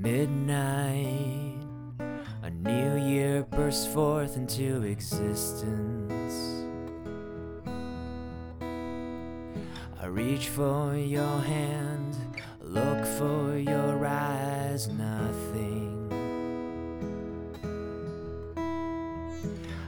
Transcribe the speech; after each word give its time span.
midnight, 0.00 1.58
a 2.42 2.50
new 2.50 2.96
year 3.06 3.42
bursts 3.50 3.86
forth 3.86 4.36
into 4.36 4.82
existence. 4.82 6.64
I 10.00 10.06
reach 10.06 10.48
for 10.48 10.96
your 10.96 11.38
hand, 11.40 12.16
look 12.62 13.04
for 13.18 13.58
your 13.58 14.06
eyes, 14.06 14.88
nothing. 14.88 15.98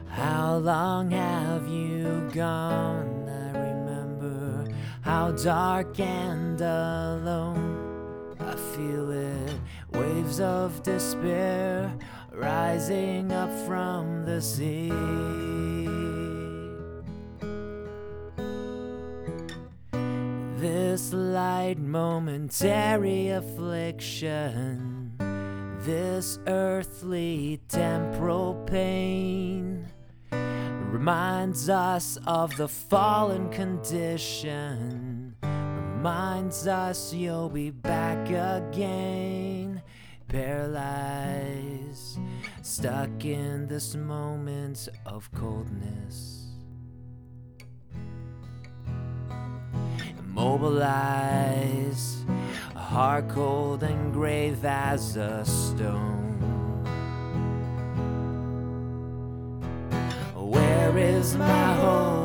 How 0.08 0.56
long 0.56 1.10
have 1.10 1.66
you 1.68 2.28
gone? 2.34 3.30
I 3.30 3.58
remember 3.58 4.68
how 5.00 5.32
dark 5.32 5.98
and 5.98 6.60
alone 6.60 8.36
I 8.38 8.54
feel 8.76 9.10
it. 9.10 9.58
Waves 9.94 10.40
of 10.40 10.82
despair 10.82 11.92
rising 12.32 13.30
up 13.32 13.50
from 13.66 14.24
the 14.24 14.40
sea. 14.40 14.90
This 20.56 21.12
light 21.12 21.78
momentary 21.78 23.30
affliction, 23.30 25.12
this 25.80 26.38
earthly 26.46 27.60
temporal 27.68 28.54
pain 28.66 29.86
reminds 30.92 31.68
us 31.68 32.16
of 32.26 32.56
the 32.56 32.68
fallen 32.68 33.50
condition, 33.50 35.34
reminds 35.42 36.66
us 36.68 37.12
you'll 37.12 37.48
be 37.48 37.70
back 37.70 38.28
again, 38.28 39.61
paralyzed, 40.32 42.18
stuck 42.62 43.24
in 43.24 43.66
this 43.66 43.94
moment 43.94 44.88
of 45.04 45.30
coldness. 45.32 46.46
Immobilized, 50.18 52.26
heart 52.74 53.28
cold 53.28 53.82
and 53.82 54.10
grave 54.10 54.64
as 54.64 55.16
a 55.16 55.44
stone. 55.44 56.30
Where 60.34 60.96
is 60.96 61.36
my 61.36 61.74
hope? 61.74 62.22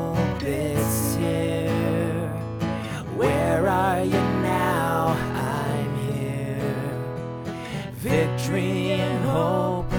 Victory 7.98 8.92
and 8.92 9.24
hope 9.24 9.92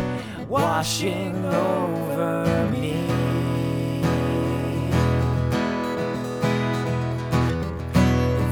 washing 0.47 1.35
over 1.43 2.69
me. 2.71 2.93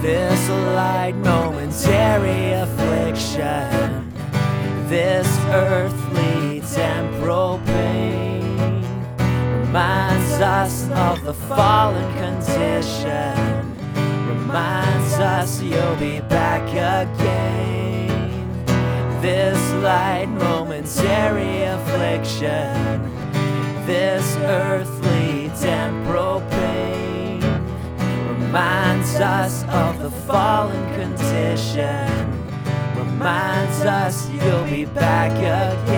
This 0.01 0.49
light 0.49 1.15
momentary 1.15 2.51
affliction, 2.51 4.11
this 4.89 5.27
earthly 5.45 6.59
temporal 6.73 7.61
pain 7.67 8.83
reminds 9.61 10.41
us 10.41 10.89
of 10.89 11.23
the 11.23 11.33
fallen 11.33 12.13
condition, 12.17 13.77
reminds 14.27 15.13
us 15.13 15.61
you'll 15.61 15.95
be 15.95 16.19
back 16.19 16.67
again. 16.67 17.56
This 19.27 19.73
light 19.83 20.29
momentary 20.29 21.63
affliction, 21.63 23.11
this 23.85 24.37
earthly 24.37 25.51
temporal 25.59 26.39
pain 26.49 27.41
reminds 28.39 29.15
us 29.15 29.65
of 29.65 30.01
the 30.01 30.11
fallen 30.11 30.81
condition, 30.95 32.07
reminds 32.95 33.81
us 33.81 34.29
you'll 34.29 34.63
be 34.63 34.85
back 34.85 35.33
again. 35.33 35.96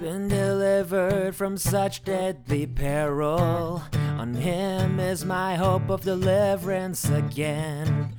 Been 0.00 0.28
delivered 0.28 1.36
from 1.36 1.58
such 1.58 2.02
deadly 2.04 2.66
peril. 2.66 3.82
On 4.16 4.32
him 4.32 4.98
is 4.98 5.26
my 5.26 5.56
hope 5.56 5.90
of 5.90 6.00
deliverance 6.00 7.10
again. 7.10 8.14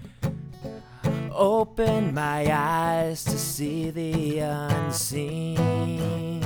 Open 1.34 2.14
my 2.14 2.48
eyes 2.52 3.24
to 3.24 3.38
see 3.38 3.90
the 3.90 4.40
unseen. 4.40 6.44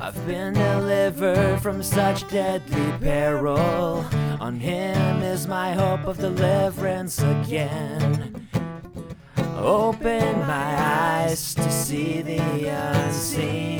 I've 0.00 0.26
been 0.26 0.54
delivered 0.54 1.60
from 1.60 1.82
such 1.82 2.26
deadly 2.30 2.92
peril. 3.00 4.06
On 4.40 4.58
him 4.58 5.22
is 5.22 5.46
my 5.46 5.74
hope 5.74 6.06
of 6.06 6.16
deliverance 6.16 7.20
again. 7.20 8.29
Open 9.62 10.38
my 10.46 10.74
eyes 10.78 11.54
to 11.54 11.70
see 11.70 12.22
the 12.22 12.40
unseen. 12.68 13.78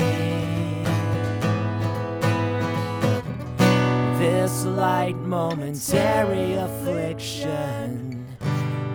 This 4.19 4.65
light 4.67 5.17
momentary 5.17 6.53
affliction, 6.55 8.27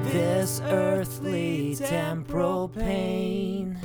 this 0.03 0.61
earthly 0.65 1.75
temporal 1.75 2.69
pain 2.69 3.77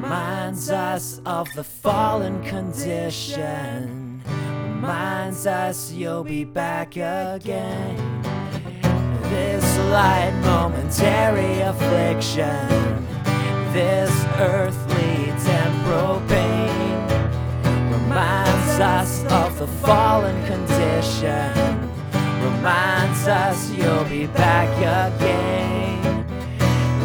reminds 0.00 0.70
us 0.70 1.20
of 1.26 1.48
the 1.54 1.64
fallen 1.64 2.42
condition, 2.44 4.22
reminds 4.26 5.46
us 5.46 5.92
you'll 5.92 6.24
be 6.24 6.44
back 6.44 6.96
again. 6.96 8.22
This 9.24 9.63
light 9.94 10.34
momentary 10.42 11.60
affliction, 11.60 13.06
this 13.72 14.10
earthly 14.40 15.32
temporal 15.44 16.20
pain 16.26 16.98
reminds 17.92 18.80
us 18.80 19.24
of 19.26 19.56
the 19.56 19.68
fallen 19.86 20.34
condition, 20.46 21.46
reminds 22.42 23.28
us 23.28 23.70
you'll 23.70 24.04
be 24.06 24.26
back 24.26 24.68
again. 25.14 26.26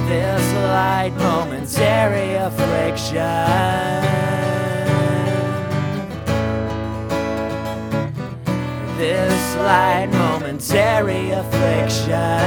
This 0.08 0.54
light 0.74 1.14
momentary 1.20 2.34
affliction. 2.48 3.20
This 8.98 9.56
light 9.58 10.10
momentary 10.12 11.30
affliction. 11.30 12.39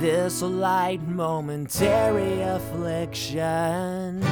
This 0.00 0.40
light 0.40 1.06
momentary 1.06 2.40
affliction. 2.40 4.22